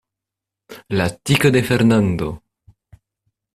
[0.99, 2.33] La tiko de Fernando!